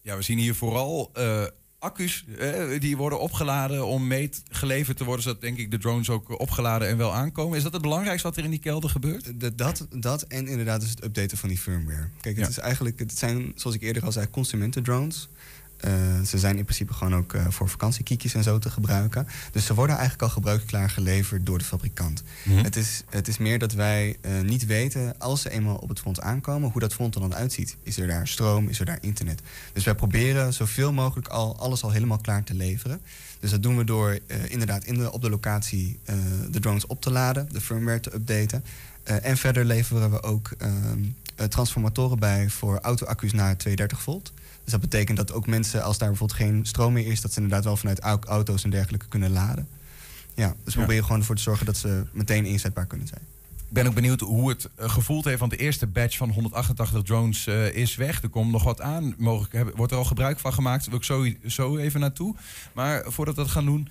Ja, 0.00 0.16
we 0.16 0.22
zien 0.22 0.38
hier 0.38 0.54
vooral 0.54 1.10
uh, 1.18 1.44
accu's 1.78 2.24
uh, 2.28 2.80
die 2.80 2.96
worden 2.96 3.20
opgeladen 3.20 3.86
om 3.86 4.06
mee 4.06 4.30
geleverd 4.48 4.96
te 4.96 5.04
worden, 5.04 5.22
zodat 5.22 5.40
denk 5.40 5.58
ik 5.58 5.70
de 5.70 5.78
drones 5.78 6.10
ook 6.10 6.40
opgeladen 6.40 6.88
en 6.88 6.96
wel 6.96 7.14
aankomen. 7.14 7.56
Is 7.56 7.62
dat 7.62 7.72
het 7.72 7.82
belangrijkste 7.82 8.28
wat 8.28 8.36
er 8.36 8.44
in 8.44 8.50
die 8.50 8.58
kelder 8.58 8.90
gebeurt? 8.90 9.40
De, 9.40 9.54
dat, 9.54 9.86
dat 9.90 10.22
en 10.22 10.46
inderdaad 10.46 10.80
dus 10.80 10.90
het 10.90 11.04
updaten 11.04 11.38
van 11.38 11.48
die 11.48 11.58
firmware. 11.58 12.08
Kijk, 12.20 12.36
het 12.36 12.48
is 12.48 12.58
eigenlijk, 12.58 12.98
het 12.98 13.18
zijn 13.18 13.52
zoals 13.54 13.76
ik 13.76 13.82
eerder 13.82 14.04
al 14.04 14.12
zei, 14.12 14.30
consumentendrones. 14.30 15.28
Ze 16.24 16.38
zijn 16.38 16.58
in 16.58 16.64
principe 16.64 16.94
gewoon 16.94 17.14
ook 17.14 17.32
uh, 17.32 17.46
voor 17.48 17.68
vakantiekiekjes 17.68 18.34
en 18.34 18.42
zo 18.42 18.58
te 18.58 18.70
gebruiken. 18.70 19.26
Dus 19.52 19.66
ze 19.66 19.74
worden 19.74 19.94
eigenlijk 19.96 20.22
al 20.22 20.34
gebruikklaar 20.34 20.90
geleverd 20.90 21.46
door 21.46 21.58
de 21.58 21.64
fabrikant. 21.64 22.22
Mm 22.42 22.54
-hmm. 22.54 22.64
het, 22.64 22.76
is, 22.76 23.02
het 23.08 23.28
is 23.28 23.38
meer 23.38 23.58
dat 23.58 23.72
wij 23.72 24.16
uh, 24.20 24.40
niet 24.40 24.66
weten, 24.66 25.14
als 25.18 25.42
ze 25.42 25.50
eenmaal 25.50 25.76
op 25.76 25.88
het 25.88 26.00
front 26.00 26.20
aankomen, 26.20 26.70
hoe 26.70 26.80
dat 26.80 26.94
front 26.94 27.14
er 27.14 27.20
dan 27.20 27.34
uitziet. 27.34 27.76
Is 27.82 27.98
er 27.98 28.06
daar 28.06 28.28
stroom, 28.28 28.68
is 28.68 28.80
er 28.80 28.86
daar 28.86 28.98
internet? 29.00 29.40
Dus 29.72 29.84
wij 29.84 29.94
proberen 29.94 30.52
zoveel 30.52 30.92
mogelijk 30.92 31.28
al, 31.28 31.58
alles 31.58 31.82
al 31.82 31.90
helemaal 31.90 32.18
klaar 32.18 32.44
te 32.44 32.54
leveren. 32.54 33.00
Dus 33.40 33.50
dat 33.50 33.62
doen 33.62 33.76
we 33.76 33.84
door 33.84 34.18
inderdaad 34.48 34.84
in 34.84 34.94
de, 34.94 35.12
op 35.12 35.22
de 35.22 35.30
locatie 35.30 35.98
de 36.50 36.60
drones 36.60 36.86
op 36.86 37.00
te 37.00 37.10
laden, 37.10 37.48
de 37.52 37.60
firmware 37.60 38.00
te 38.00 38.14
updaten. 38.14 38.64
en 39.04 39.36
verder 39.36 39.64
leveren 39.64 40.10
we 40.10 40.22
ook 40.22 40.50
ehm, 40.58 41.02
transformatoren 41.48 42.18
bij 42.18 42.48
voor 42.48 42.78
auto-accu's 42.78 43.32
naar 43.32 43.56
230 43.56 44.02
volt. 44.02 44.32
Dus 44.64 44.72
dat 44.72 44.80
betekent 44.80 45.16
dat 45.16 45.32
ook 45.32 45.46
mensen, 45.46 45.82
als 45.82 45.98
daar 45.98 46.08
bijvoorbeeld 46.08 46.40
geen 46.40 46.66
stroom 46.66 46.92
meer 46.92 47.06
is, 47.06 47.20
dat 47.20 47.32
ze 47.32 47.40
inderdaad 47.40 47.64
wel 47.64 47.76
vanuit 47.76 48.00
auto's 48.24 48.64
en 48.64 48.70
dergelijke 48.70 49.06
kunnen 49.08 49.30
laden. 49.30 49.68
Ja, 50.34 50.54
dus 50.64 50.74
we 50.74 50.80
proberen 50.80 51.04
gewoon 51.04 51.20
ervoor 51.20 51.36
te 51.36 51.42
zorgen 51.42 51.66
dat 51.66 51.76
ze 51.76 52.04
meteen 52.12 52.44
inzetbaar 52.44 52.86
kunnen 52.86 53.06
zijn. 53.06 53.22
Ik 53.56 53.80
ben 53.80 53.86
ook 53.86 53.94
benieuwd 53.94 54.20
hoe 54.20 54.48
het 54.48 54.68
uh, 54.80 54.90
gevoeld 54.90 55.24
heeft, 55.24 55.38
want 55.38 55.50
de 55.50 55.56
eerste 55.56 55.86
batch 55.86 56.16
van 56.16 56.30
188 56.30 57.02
drones 57.02 57.46
uh, 57.46 57.74
is 57.74 57.96
weg. 57.96 58.22
Er 58.22 58.28
komt 58.28 58.52
nog 58.52 58.64
wat 58.64 58.80
aan. 58.80 59.14
Mogelijk 59.18 59.52
hebben, 59.52 59.76
wordt 59.76 59.92
er 59.92 59.98
al 59.98 60.04
gebruik 60.04 60.38
van 60.38 60.52
gemaakt. 60.52 60.80
Daar 60.80 60.90
wil 60.90 60.98
ik 61.26 61.38
zo, 61.44 61.48
zo 61.50 61.76
even 61.76 62.00
naartoe. 62.00 62.34
Maar 62.72 63.04
voordat 63.06 63.34
we 63.34 63.42
dat 63.42 63.50
gaan 63.50 63.64
doen, 63.64 63.88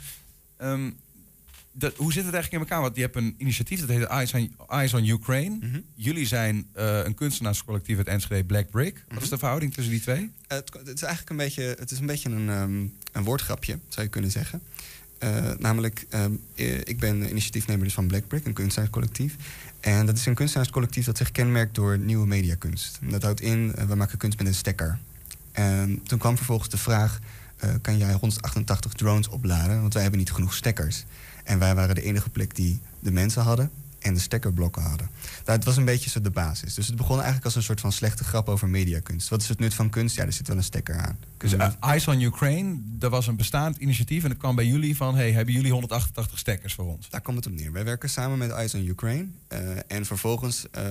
um, 0.61 0.97
dat, 1.73 1.95
hoe 1.95 2.13
zit 2.13 2.25
het 2.25 2.33
eigenlijk 2.33 2.63
in 2.63 2.69
elkaar? 2.69 2.81
Want 2.81 2.95
je 2.95 3.01
hebt 3.01 3.15
een 3.15 3.35
initiatief 3.37 3.79
dat 3.79 3.89
heet 3.89 4.03
Eyes 4.03 4.33
on, 4.33 4.55
Eyes 4.69 4.93
on 4.93 5.05
Ukraine. 5.05 5.55
Mm 5.55 5.71
-hmm. 5.71 5.83
Jullie 5.95 6.25
zijn 6.25 6.67
uh, 6.77 7.03
een 7.03 7.15
kunstenaarscollectief 7.15 7.97
uit 7.97 8.07
Enschede, 8.07 8.43
Black 8.43 8.69
Brick. 8.69 8.93
Wat 8.93 9.03
mm 9.03 9.13
-hmm. 9.13 9.23
is 9.23 9.29
de 9.29 9.37
verhouding 9.37 9.73
tussen 9.73 9.93
die 9.93 10.01
twee? 10.01 10.21
Uh, 10.21 10.29
het, 10.47 10.73
het, 10.73 10.95
is 10.95 11.01
eigenlijk 11.01 11.29
een 11.29 11.37
beetje, 11.37 11.75
het 11.79 11.91
is 11.91 11.99
een, 11.99 12.05
beetje 12.05 12.29
een, 12.29 12.49
um, 12.49 12.93
een 13.11 13.23
woordgrapje, 13.23 13.79
zou 13.87 14.05
je 14.05 14.11
kunnen 14.11 14.31
zeggen. 14.31 14.61
Uh, 15.23 15.51
namelijk, 15.57 16.05
um, 16.09 16.41
ik 16.83 16.99
ben 16.99 17.29
initiatiefnemer 17.29 17.83
dus 17.83 17.93
van 17.93 18.07
Black 18.07 18.27
Brick, 18.27 18.45
een 18.45 18.53
kunstenaarscollectief. 18.53 19.35
En 19.79 20.05
dat 20.05 20.17
is 20.17 20.25
een 20.25 20.33
kunstenaarscollectief 20.33 21.05
dat 21.05 21.17
zich 21.17 21.31
kenmerkt 21.31 21.75
door 21.75 21.97
nieuwe 21.97 22.27
mediakunst. 22.27 22.99
Dat 23.09 23.23
houdt 23.23 23.41
in, 23.41 23.73
we 23.87 23.95
maken 23.95 24.17
kunst 24.17 24.37
met 24.37 24.47
een 24.47 24.53
stekker. 24.53 24.99
En 25.51 26.03
toen 26.03 26.19
kwam 26.19 26.35
vervolgens 26.35 26.69
de 26.69 26.77
vraag, 26.77 27.19
kan 27.81 27.97
jij 27.97 28.13
188 28.13 28.93
drones 28.93 29.27
opladen? 29.27 29.81
Want 29.81 29.93
wij 29.93 30.01
hebben 30.01 30.19
niet 30.19 30.31
genoeg 30.31 30.53
stekkers. 30.53 31.03
En 31.43 31.59
wij 31.59 31.75
waren 31.75 31.95
de 31.95 32.01
enige 32.01 32.29
plek 32.29 32.55
die 32.55 32.81
de 32.99 33.11
mensen 33.11 33.41
hadden 33.41 33.71
en 34.03 34.13
de 34.13 34.19
stekkerblokken 34.19 34.81
hadden. 34.81 35.09
Nou, 35.45 35.57
het 35.57 35.63
was 35.63 35.77
een 35.77 35.85
beetje 35.85 36.09
zo 36.09 36.21
de 36.21 36.29
basis. 36.29 36.73
Dus 36.73 36.87
het 36.87 36.95
begon 36.95 37.15
eigenlijk 37.15 37.45
als 37.45 37.55
een 37.55 37.63
soort 37.63 37.81
van 37.81 37.91
slechte 37.91 38.23
grap 38.23 38.49
over 38.49 38.69
mediakunst. 38.69 39.29
Wat 39.29 39.41
is 39.41 39.49
het 39.49 39.59
nut 39.59 39.73
van 39.73 39.89
kunst? 39.89 40.15
Ja, 40.15 40.25
er 40.25 40.33
zit 40.33 40.47
wel 40.47 40.57
een 40.57 40.63
stekker 40.63 40.95
aan. 40.95 41.17
Dus 41.37 41.53
uh, 41.53 41.67
Eyes 41.79 42.07
on 42.07 42.21
Ukraine, 42.21 42.77
dat 42.81 43.11
was 43.11 43.27
een 43.27 43.35
bestaand 43.35 43.77
initiatief... 43.77 44.23
en 44.23 44.29
het 44.29 44.37
kwam 44.37 44.55
bij 44.55 44.65
jullie 44.65 44.95
van... 44.95 45.15
hey, 45.15 45.31
hebben 45.31 45.53
jullie 45.53 45.71
188 45.71 46.39
stekkers 46.39 46.73
voor 46.73 46.85
ons? 46.85 47.09
Daar 47.09 47.21
komt 47.21 47.37
het 47.37 47.45
op 47.45 47.53
neer. 47.53 47.71
Wij 47.71 47.83
werken 47.83 48.09
samen 48.09 48.37
met 48.37 48.49
Eyes 48.49 48.73
on 48.73 48.87
Ukraine. 48.87 49.27
Uh, 49.53 49.59
en 49.87 50.05
vervolgens 50.05 50.65
uh, 50.77 50.81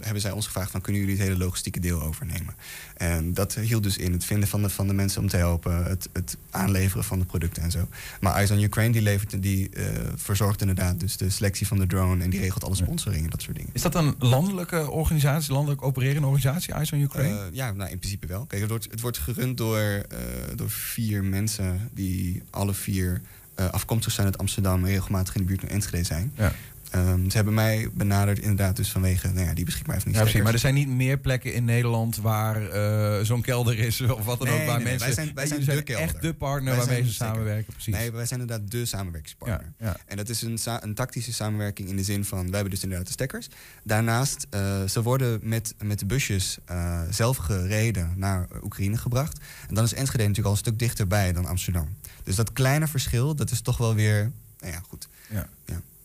hebben 0.00 0.20
zij 0.20 0.30
ons 0.30 0.46
gevraagd... 0.46 0.70
van 0.70 0.80
kunnen 0.80 1.00
jullie 1.00 1.16
het 1.16 1.26
hele 1.26 1.38
logistieke 1.38 1.80
deel 1.80 2.02
overnemen? 2.02 2.54
En 2.96 3.34
dat 3.34 3.54
hield 3.54 3.82
dus 3.82 3.96
in 3.96 4.12
het 4.12 4.24
vinden 4.24 4.48
van 4.48 4.62
de, 4.62 4.68
van 4.68 4.86
de 4.86 4.94
mensen 4.94 5.20
om 5.20 5.28
te 5.28 5.36
helpen... 5.36 5.84
het, 5.84 6.08
het 6.12 6.36
aanleveren 6.50 7.04
van 7.04 7.18
de 7.18 7.24
producten 7.24 7.62
en 7.62 7.70
zo. 7.70 7.88
Maar 8.20 8.34
Eyes 8.34 8.50
on 8.50 8.62
Ukraine 8.62 8.92
die, 8.92 9.02
levert, 9.02 9.42
die 9.42 9.70
verzorgt 10.16 10.60
inderdaad 10.60 11.00
dus 11.00 11.16
de 11.16 11.30
selectie 11.30 11.66
van 11.66 11.78
de 11.78 11.86
drone... 11.86 12.24
en 12.24 12.30
die 12.30 12.40
regelt 12.40 12.61
alle 12.64 12.74
sponsoring 12.74 13.24
en 13.24 13.30
dat 13.30 13.42
soort 13.42 13.56
dingen. 13.56 13.70
Is 13.72 13.82
dat 13.82 13.94
een 13.94 14.14
landelijke 14.18 14.90
organisatie, 14.90 15.52
landelijk 15.52 15.82
opererende 15.82 16.26
organisatie, 16.26 16.74
Eyes 16.74 16.92
on 16.92 17.00
Ukraine? 17.00 17.50
ja, 17.52 17.72
nou, 17.72 17.90
in 17.90 17.98
principe 17.98 18.26
wel. 18.26 18.44
Kijk, 18.46 18.60
het 18.60 18.70
wordt, 18.70 18.90
het 18.90 19.00
wordt 19.00 19.18
gerund 19.18 19.56
door 19.56 19.80
uh, 19.80 20.18
door 20.56 20.70
vier 20.70 21.24
mensen 21.24 21.90
die 21.92 22.42
alle 22.50 22.74
vier 22.74 23.22
uh, 23.60 23.70
afkomstig 23.70 24.12
zijn 24.12 24.26
uit 24.26 24.38
Amsterdam 24.38 24.84
en 24.84 24.90
regelmatig 24.90 25.34
in 25.34 25.40
de 25.40 25.46
buurt 25.46 25.60
van 25.60 25.68
Enschede 25.68 26.04
zijn. 26.04 26.32
Ja. 26.36 26.52
Um, 26.94 27.30
ze 27.30 27.36
hebben 27.36 27.54
mij 27.54 27.88
benaderd 27.94 28.38
inderdaad 28.38 28.76
dus 28.76 28.90
vanwege 28.90 29.28
nou 29.28 29.46
ja, 29.46 29.54
die 29.54 29.64
beschikbaar 29.64 30.00
van 30.00 30.12
die 30.12 30.24
ja, 30.24 30.42
Maar 30.42 30.52
er 30.52 30.58
zijn 30.58 30.74
niet 30.74 30.88
meer 30.88 31.18
plekken 31.18 31.54
in 31.54 31.64
Nederland 31.64 32.16
waar 32.16 32.62
uh, 32.62 33.24
zo'n 33.24 33.42
kelder 33.42 33.78
is 33.78 34.00
of 34.18 34.24
wat 34.24 34.38
dan 34.38 34.48
nee, 34.48 34.60
ook. 34.60 34.66
Waar 34.66 34.76
nee, 34.76 34.84
mensen, 34.84 35.06
wij 35.06 35.14
zijn, 35.14 35.34
wij 35.34 35.46
zijn, 35.46 35.62
zijn 35.62 35.84
de 35.84 35.96
echt 35.96 36.22
de 36.22 36.34
partner 36.34 36.76
wij 36.76 36.84
waarmee 36.84 37.04
ze 37.06 37.12
samenwerken. 37.12 37.72
Precies. 37.72 37.94
Nee, 37.94 38.12
wij 38.12 38.26
zijn 38.26 38.40
inderdaad 38.40 38.70
de 38.70 38.84
samenwerkingspartner. 38.84 39.72
Ja, 39.78 39.86
ja. 39.86 39.96
En 40.06 40.16
dat 40.16 40.28
is 40.28 40.42
een, 40.42 40.58
een, 40.80 40.94
tactische 40.94 41.32
samenwerking 41.32 41.88
in 41.88 41.96
de 41.96 42.04
zin 42.04 42.24
van... 42.24 42.44
wij 42.44 42.54
hebben 42.54 42.70
dus 42.70 42.82
inderdaad 42.82 43.06
de 43.06 43.12
stekkers. 43.12 43.48
Daarnaast, 43.82 44.46
uh, 44.54 44.84
ze 44.84 45.02
worden 45.02 45.40
met, 45.42 45.74
met 45.82 45.98
de 45.98 46.06
busjes 46.06 46.58
uh, 46.70 47.00
zelf 47.10 47.36
gereden 47.36 48.12
naar 48.16 48.48
Oekraïne 48.62 48.96
gebracht. 48.96 49.38
En 49.68 49.74
dan 49.74 49.84
is 49.84 49.94
Enschede 49.94 50.22
natuurlijk 50.22 50.46
al 50.46 50.52
een 50.52 50.58
stuk 50.58 50.78
dichterbij 50.78 51.32
dan 51.32 51.46
Amsterdam. 51.46 51.88
Dus 52.22 52.36
dat 52.36 52.52
kleine 52.52 52.86
verschil, 52.86 53.34
dat 53.34 53.50
is 53.50 53.60
toch 53.60 53.76
wel 53.76 53.94
weer... 53.94 54.30
Nou 54.60 54.72
ja, 54.72 54.80
goed. 54.88 55.08
Ja. 55.30 55.48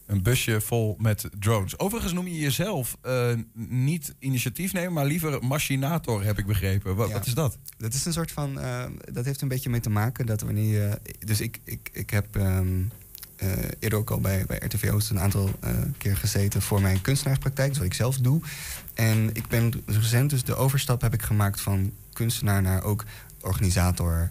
Een 0.07 0.21
busje 0.21 0.61
vol 0.61 0.95
met 0.99 1.29
drones. 1.39 1.79
Overigens 1.79 2.13
noem 2.13 2.27
je 2.27 2.39
jezelf 2.39 2.97
uh, 3.05 3.29
niet 3.53 4.15
initiatiefnemer, 4.19 4.91
maar 4.91 5.05
liever 5.05 5.45
machinator, 5.45 6.23
heb 6.23 6.37
ik 6.37 6.45
begrepen. 6.45 6.95
Wat, 6.95 7.11
wat 7.11 7.25
is 7.25 7.33
dat? 7.33 7.57
Dat 7.77 7.93
is 7.93 8.05
een 8.05 8.13
soort 8.13 8.31
van. 8.31 8.59
Uh, 8.59 8.83
dat 9.11 9.25
heeft 9.25 9.41
een 9.41 9.47
beetje 9.47 9.69
mee 9.69 9.79
te 9.79 9.89
maken 9.89 10.25
dat 10.25 10.41
wanneer 10.41 10.73
je. 10.73 10.99
Dus 11.19 11.41
ik, 11.41 11.59
ik, 11.63 11.89
ik 11.93 12.09
heb. 12.09 12.35
Um, 12.35 12.91
uh, 13.43 13.49
eerder 13.79 13.99
ook 13.99 14.09
al 14.09 14.19
bij, 14.19 14.45
bij 14.45 14.57
RTVO's 14.57 15.09
een 15.09 15.19
aantal 15.19 15.49
keer 15.97 16.17
gezeten 16.17 16.61
voor 16.61 16.81
mijn 16.81 17.01
kunstenaarspraktijk, 17.01 17.69
dus 17.69 17.77
wat 17.77 17.87
ik 17.87 17.93
zelf 17.93 18.17
doe. 18.17 18.41
En 18.93 19.29
ik 19.33 19.47
ben 19.47 19.83
recent 19.85 20.29
dus 20.29 20.43
de 20.43 20.55
overstap 20.55 21.01
heb 21.01 21.13
ik 21.13 21.21
gemaakt 21.21 21.61
van 21.61 21.91
kunstenaar 22.13 22.61
naar 22.61 22.83
ook 22.83 23.03
organisator, 23.41 24.29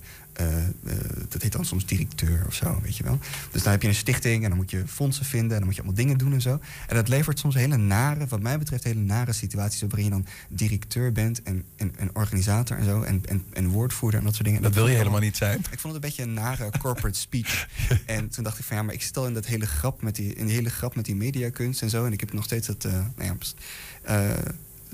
dat 1.28 1.42
heet 1.42 1.52
dan 1.52 1.64
soms 1.64 1.86
directeur 1.86 2.44
of 2.46 2.54
zo, 2.54 2.80
weet 2.82 2.96
je 2.96 3.02
wel. 3.02 3.18
Dus 3.50 3.62
dan 3.62 3.72
heb 3.72 3.82
je 3.82 3.88
een 3.88 3.94
stichting 3.94 4.42
en 4.42 4.48
dan 4.48 4.58
moet 4.58 4.70
je 4.70 4.82
fondsen 4.86 5.24
vinden 5.24 5.50
en 5.50 5.56
dan 5.56 5.64
moet 5.64 5.74
je 5.74 5.82
allemaal 5.82 6.00
dingen 6.00 6.18
doen 6.18 6.32
en 6.32 6.40
zo. 6.40 6.60
En 6.88 6.94
dat 6.94 7.08
levert 7.08 7.38
soms 7.38 7.54
hele 7.54 7.76
nare, 7.76 8.26
wat 8.26 8.40
mij 8.40 8.58
betreft, 8.58 8.84
hele 8.84 9.00
nare 9.00 9.32
situaties 9.32 9.82
op 9.82 9.90
waarin 9.90 10.08
je 10.08 10.14
dan 10.14 10.26
directeur 10.48 11.12
bent 11.12 11.42
en, 11.42 11.64
en, 11.76 11.92
en 11.96 12.10
organisator 12.12 12.76
en 12.76 12.84
zo 12.84 13.02
en, 13.02 13.22
en, 13.26 13.44
en 13.52 13.68
woordvoerder 13.68 14.18
en 14.18 14.26
dat 14.26 14.34
soort 14.34 14.46
dingen. 14.46 14.62
Dat, 14.62 14.74
wil 14.74 14.88
je 14.88 14.96
helemaal 14.96 15.20
niet 15.20 15.36
zijn. 15.36 15.58
Ik 15.58 15.80
vond 15.80 15.94
het 15.94 15.94
een 15.94 16.00
beetje 16.00 16.22
een 16.22 16.34
nare 16.34 16.70
corporate 16.78 17.18
speech. 17.18 17.68
en 18.06 18.28
toen 18.28 18.44
dacht 18.44 18.58
ik 18.58 18.64
van 18.64 18.76
ja, 18.76 18.82
maar 18.82 18.94
ik 18.94 19.02
stel 19.02 19.26
in 19.26 19.34
dat 19.34 19.46
hele 19.46 19.66
grap 19.66 20.02
met 20.02 20.14
die, 20.14 20.34
in 20.34 20.46
die 20.46 20.54
hele 20.54 20.70
grap 20.70 20.96
met 20.96 21.04
die 21.04 21.16
mediakunst 21.16 21.82
en 21.82 21.90
zo. 21.90 22.04
En 22.04 22.12
ik 22.12 22.20
heb 22.20 22.32
nog 22.32 22.44
steeds 22.44 22.66
dat, 22.66 22.84
uh, 22.84 22.92
nou 22.92 23.38
ja, 24.04 24.36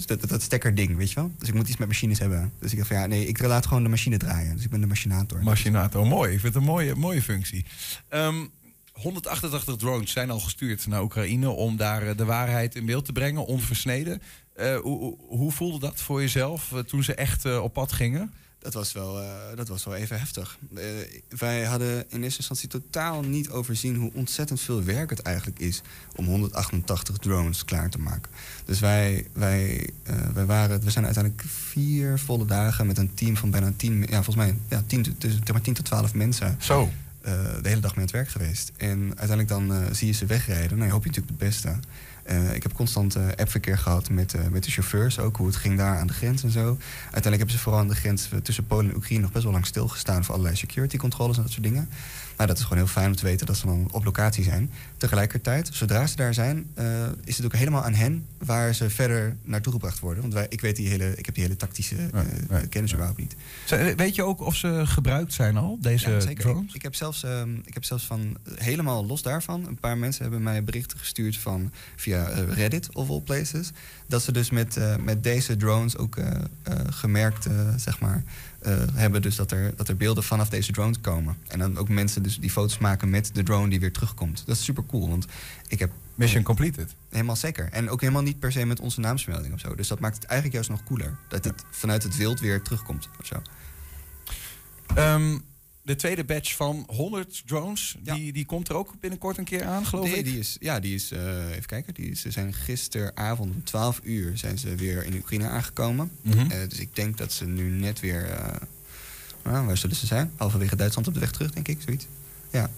dat, 0.06 0.28
dat, 0.28 0.42
stekkerding, 0.42 0.96
weet 0.96 1.08
je 1.08 1.14
wel? 1.14 1.32
Dus 1.38 1.48
ik 1.48 1.54
moet 1.54 1.68
iets 1.68 1.76
met 1.76 1.88
machines 1.88 2.18
hebben. 2.18 2.52
Dus 2.58 2.70
ik 2.70 2.76
dacht 2.76 2.88
van 2.88 2.98
ja, 2.98 3.06
nee, 3.06 3.26
ik 3.26 3.42
laat 3.42 3.66
gewoon 3.66 3.82
de 3.82 3.88
machine 3.88 4.16
draaien. 4.16 4.54
Dus 4.54 4.64
ik 4.64 4.70
ben 4.70 4.80
de 4.80 4.86
machinator. 4.86 5.42
Machinator, 5.42 6.06
mooi. 6.06 6.32
Ik 6.32 6.40
vind 6.40 6.54
het 6.54 6.62
een 6.62 6.68
mooie, 6.68 6.94
mooie 6.94 7.22
functie. 7.22 7.64
Um, 8.10 8.50
188 8.92 9.76
drones 9.76 10.12
zijn 10.12 10.30
al 10.30 10.40
gestuurd 10.40 10.86
naar 10.86 11.02
Oekraïne 11.02 11.48
om 11.48 11.76
daar 11.76 12.02
eh, 12.02 12.16
de 12.16 12.24
waarheid 12.24 12.74
in 12.74 12.86
beeld 12.86 13.04
te 13.04 13.12
brengen, 13.12 13.46
onversneden. 13.46 14.22
Uh, 14.56 14.76
hoe, 14.76 15.16
hoe, 15.18 15.52
voelde 15.52 15.78
dat 15.78 16.00
voor 16.00 16.20
jezelf 16.20 16.70
uh, 16.70 16.78
toen 16.78 17.02
ze 17.02 17.14
echt 17.14 17.58
op 17.58 17.72
pad 17.72 17.92
gingen? 17.92 18.32
Dat 18.62 18.74
was 18.74 18.92
wel, 18.92 19.20
uh, 19.20 19.28
dat 19.54 19.68
was 19.68 19.84
wel 19.84 19.94
even 19.94 20.18
heftig. 20.18 20.58
Uh, 20.74 20.80
wij 21.28 21.64
hadden 21.64 22.04
in 22.08 22.22
eerste 22.22 22.38
instantie 22.38 22.68
totaal 22.68 23.22
niet 23.22 23.50
overzien 23.50 23.96
hoe 23.96 24.10
ontzettend 24.14 24.60
veel 24.60 24.82
werk 24.82 25.10
het 25.10 25.22
eigenlijk 25.22 25.58
is 25.58 25.82
om 26.16 26.24
188 26.24 27.16
drones 27.16 27.64
klaar 27.64 27.90
te 27.90 27.98
maken. 27.98 28.32
Dus 28.64 28.80
wij, 28.80 29.26
wij, 29.32 29.90
uh, 30.10 30.16
wij, 30.34 30.44
waren, 30.44 30.80
we 30.80 30.90
zijn 30.90 31.04
uiteindelijk 31.04 31.44
vier 31.46 32.18
volle 32.18 32.44
dagen 32.44 32.86
met 32.86 32.98
een 32.98 33.14
team 33.14 33.36
van 33.36 33.50
bijna 33.50 33.72
10, 33.76 34.00
ja, 34.00 34.22
volgens 34.22 34.36
mij 34.36 34.56
ja, 34.68 34.82
10, 34.86 35.18
tussen, 35.18 35.42
maar 35.52 35.60
10 35.60 35.74
tot 35.74 35.84
12 35.84 36.14
mensen. 36.14 36.56
Zo. 36.60 36.90
de 37.22 37.68
hele 37.68 37.80
dag 37.80 37.90
mee 37.90 37.92
aan 37.94 38.02
het 38.02 38.10
werk 38.10 38.28
geweest. 38.28 38.72
En 38.76 39.00
uiteindelijk 39.18 39.48
dan 39.48 39.94
zie 39.94 40.06
je 40.06 40.12
ze 40.12 40.26
wegrijden. 40.26 40.76
Nou, 40.76 40.84
je 40.86 40.92
hoop 40.92 41.04
je 41.04 41.08
natuurlijk 41.08 41.40
het 41.40 41.48
beste. 41.48 41.78
Uh, 42.30 42.54
ik 42.54 42.62
heb 42.62 42.72
constant 42.72 43.16
uh, 43.16 43.26
appverkeer 43.36 43.78
gehad 43.78 44.10
met, 44.10 44.34
uh, 44.34 44.46
met 44.46 44.64
de 44.64 44.70
chauffeurs, 44.70 45.18
ook 45.18 45.36
hoe 45.36 45.46
het 45.46 45.56
ging 45.56 45.76
daar 45.76 45.98
aan 45.98 46.06
de 46.06 46.12
grens 46.12 46.42
en 46.42 46.50
zo. 46.50 46.78
Uiteindelijk 47.00 47.36
hebben 47.36 47.50
ze 47.50 47.58
vooral 47.58 47.80
aan 47.80 47.88
de 47.88 47.94
grens 47.94 48.28
tussen 48.42 48.66
Polen 48.66 48.90
en 48.90 48.96
Oekraïne 48.96 49.22
nog 49.22 49.32
best 49.32 49.44
wel 49.44 49.52
lang 49.52 49.66
stilgestaan 49.66 50.24
voor 50.24 50.34
allerlei 50.34 50.56
security 50.56 50.96
controles 50.96 51.36
en 51.36 51.42
dat 51.42 51.52
soort 51.52 51.64
dingen. 51.64 51.88
Maar 52.36 52.46
dat 52.46 52.56
is 52.56 52.62
gewoon 52.62 52.78
heel 52.78 52.92
fijn 52.92 53.06
om 53.06 53.16
te 53.16 53.24
weten 53.24 53.46
dat 53.46 53.56
ze 53.56 53.66
dan 53.66 53.88
op 53.90 54.04
locatie 54.04 54.44
zijn. 54.44 54.70
Tegelijkertijd, 54.96 55.70
zodra 55.72 56.06
ze 56.06 56.16
daar 56.16 56.34
zijn, 56.34 56.66
is 57.24 57.36
het 57.36 57.46
ook 57.46 57.54
helemaal 57.54 57.84
aan 57.84 57.94
hen 57.94 58.26
waar 58.38 58.74
ze 58.74 58.90
verder 58.90 59.36
naartoe 59.42 59.72
gebracht 59.72 59.98
worden. 59.98 60.22
Want 60.22 60.34
wij, 60.34 60.46
ik, 60.48 60.60
weet 60.60 60.76
die 60.76 60.88
hele, 60.88 61.14
ik 61.16 61.26
heb 61.26 61.34
die 61.34 61.44
hele 61.44 61.56
tactische 61.56 61.94
nee, 62.48 62.66
kennis 62.68 62.90
ja. 62.90 62.96
überhaupt 62.96 63.18
niet. 63.18 63.36
Weet 63.96 64.14
je 64.14 64.22
ook 64.22 64.40
of 64.40 64.56
ze 64.56 64.82
gebruikt 64.84 65.32
zijn 65.32 65.56
al, 65.56 65.78
deze 65.80 66.10
ja, 66.10 66.20
zeker. 66.20 66.42
drones? 66.42 66.68
Ik, 66.68 66.74
ik, 66.74 66.82
heb 66.82 66.94
zelfs, 66.94 67.22
um, 67.22 67.62
ik 67.64 67.74
heb 67.74 67.84
zelfs 67.84 68.04
van, 68.04 68.36
helemaal 68.54 69.06
los 69.06 69.22
daarvan, 69.22 69.66
een 69.66 69.78
paar 69.78 69.98
mensen 69.98 70.22
hebben 70.22 70.42
mij 70.42 70.64
berichten 70.64 70.98
gestuurd 70.98 71.36
van 71.36 71.72
via 71.96 72.11
Reddit 72.48 72.88
of 72.92 73.10
all 73.10 73.20
places. 73.20 73.70
Dat 74.06 74.22
ze 74.22 74.32
dus 74.32 74.50
met, 74.50 74.76
uh, 74.76 74.96
met 74.96 75.22
deze 75.22 75.56
drones 75.56 75.96
ook 75.96 76.16
uh, 76.16 76.30
gemerkt, 76.90 77.46
zeg 77.76 78.00
maar, 78.00 78.22
hebben 78.94 79.22
dus 79.22 79.36
dat 79.36 79.52
er, 79.52 79.72
dat 79.76 79.88
er 79.88 79.96
beelden 79.96 80.24
vanaf 80.24 80.48
deze 80.48 80.72
drones 80.72 81.00
komen. 81.00 81.36
En 81.48 81.58
dan 81.58 81.78
ook 81.78 81.88
mensen 81.88 82.22
dus 82.22 82.38
die 82.38 82.50
foto's 82.50 82.78
maken 82.78 83.10
met 83.10 83.30
de 83.34 83.42
drone 83.42 83.68
die 83.68 83.80
weer 83.80 83.92
terugkomt. 83.92 84.42
Dat 84.46 84.56
is 84.56 84.64
super 84.64 84.84
cool, 84.86 85.08
want 85.08 85.26
ik 85.68 85.78
heb... 85.78 85.90
Mission 86.14 86.42
completed. 86.42 86.94
Helemaal 87.10 87.36
zeker. 87.36 87.68
En 87.70 87.90
ook 87.90 88.00
helemaal 88.00 88.22
niet 88.22 88.38
per 88.38 88.52
se 88.52 88.64
met 88.64 88.80
onze 88.80 89.00
naamsmelding 89.00 89.54
of 89.54 89.60
zo. 89.60 89.74
Dus 89.74 89.88
dat 89.88 90.00
maakt 90.00 90.14
het 90.14 90.24
eigenlijk 90.24 90.54
juist 90.54 90.70
nog 90.70 90.88
cooler. 90.88 91.16
Dat 91.28 91.44
het 91.44 91.64
vanuit 91.70 92.02
het 92.02 92.16
wild 92.16 92.40
weer 92.40 92.62
terugkomt 92.62 93.08
of 93.20 93.26
zo. 93.26 93.42
Um, 94.98 95.42
de 95.82 95.96
tweede 95.96 96.24
batch 96.24 96.56
van 96.56 96.84
100 96.86 97.42
drones, 97.46 97.96
ja. 98.02 98.14
die, 98.14 98.32
die 98.32 98.46
komt 98.46 98.68
er 98.68 98.74
ook 98.74 98.94
binnenkort 99.00 99.38
een 99.38 99.44
keer 99.44 99.64
aan, 99.64 99.86
geloof 99.86 100.04
nee, 100.04 100.16
ik? 100.16 100.24
Die 100.24 100.38
is, 100.38 100.56
ja, 100.60 100.80
die 100.80 100.94
is, 100.94 101.12
uh, 101.12 101.50
even 101.50 101.66
kijken, 101.66 101.94
die 101.94 102.10
is, 102.10 102.20
ze 102.20 102.30
zijn 102.30 102.54
gisteravond 102.54 103.54
om 103.54 103.64
12 103.64 104.00
uur 104.02 104.38
zijn 104.38 104.58
ze 104.58 104.74
weer 104.74 105.04
in 105.04 105.14
Oekraïne 105.14 105.48
aangekomen. 105.48 106.10
Mm 106.22 106.32
-hmm. 106.32 106.50
uh, 106.50 106.56
dus 106.68 106.78
ik 106.78 106.96
denk 106.96 107.18
dat 107.18 107.32
ze 107.32 107.46
nu 107.46 107.70
net 107.70 108.00
weer, 108.00 108.28
uh, 108.30 108.46
nou, 109.42 109.66
waar 109.66 109.76
zullen 109.76 109.96
ze 109.96 110.06
zijn? 110.06 110.32
Halverwege 110.36 110.76
Duitsland 110.76 111.08
op 111.08 111.14
de 111.14 111.20
weg 111.20 111.30
terug, 111.30 111.50
denk 111.50 111.68
ik, 111.68 111.78
zoiets. 111.84 112.06
Ja. 112.50 112.70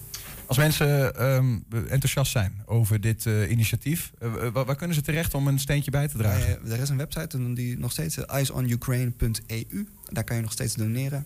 Als 0.47 0.57
mensen 0.57 1.23
um, 1.25 1.65
enthousiast 1.69 2.31
zijn 2.31 2.61
over 2.65 3.01
dit 3.01 3.25
uh, 3.25 3.49
initiatief, 3.51 4.11
uh, 4.21 4.47
waar, 4.53 4.65
waar, 4.65 4.75
kunnen 4.75 4.95
ze 4.95 5.01
terecht 5.01 5.33
om 5.33 5.47
een 5.47 5.59
steentje 5.59 5.91
bij 5.91 6.07
te 6.07 6.17
dragen? 6.17 6.59
Uh, 6.65 6.73
er 6.73 6.79
is 6.79 6.89
een 6.89 6.97
website 6.97 7.53
die 7.53 7.79
nog 7.79 7.91
steeds 7.91 8.25
eyesonyukraine.eu. 8.25 9.87
Daar 10.09 10.23
kan 10.23 10.35
je 10.35 10.41
nog 10.41 10.51
steeds 10.51 10.73
doneren. 10.73 11.25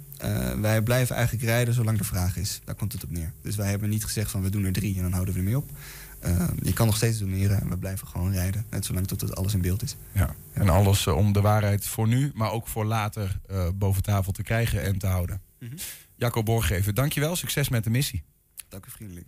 wij 0.61 0.81
blijven 0.81 1.15
eigenlijk 1.15 1.45
rijden 1.45 1.73
zolang 1.73 1.97
de 1.97 2.03
vraag 2.03 2.37
is. 2.37 2.61
Daar 2.63 2.75
komt 2.75 2.93
het 2.93 3.03
op 3.03 3.11
neer. 3.11 3.33
Dus 3.41 3.55
wij 3.55 3.69
hebben 3.69 3.89
niet 3.89 4.03
gezegd 4.03 4.31
van 4.31 4.41
we 4.41 4.49
doen 4.49 4.65
er 4.65 4.71
drie 4.71 4.95
en 4.95 5.01
dan 5.01 5.11
houden 5.11 5.33
we 5.33 5.39
ermee 5.39 5.57
op. 5.57 5.69
je 6.61 6.73
kan 6.73 6.85
nog 6.85 6.95
steeds 6.95 7.17
doneren 7.17 7.61
en 7.61 7.69
we 7.69 7.77
blijven 7.77 8.07
gewoon 8.07 8.31
rijden. 8.31 8.65
Net 8.69 8.85
zolang 8.85 9.07
tot 9.07 9.21
het 9.21 9.35
alles 9.35 9.53
in 9.53 9.61
beeld 9.61 9.83
is. 9.83 9.95
Ja. 10.11 10.35
En 10.53 10.69
alles 10.69 11.07
om 11.07 11.33
de 11.33 11.41
waarheid 11.41 11.85
voor 11.85 12.07
nu, 12.07 12.31
maar 12.35 12.51
ook 12.51 12.67
voor 12.67 12.85
later 12.85 13.39
boven 13.75 14.03
tafel 14.03 14.31
te 14.31 14.43
krijgen 14.43 14.83
en 14.83 14.97
te 14.97 15.07
houden. 15.07 15.41
Mm 15.59 15.67
-hmm. 15.67 15.77
Jacco 16.15 16.43
Borgeven, 16.43 16.95
dankjewel. 16.95 17.35
Succes 17.35 17.69
met 17.69 17.83
de 17.83 17.89
missie. 17.89 18.23
Dank 18.69 18.85
u 18.85 18.91
vriendelijk. 18.91 19.27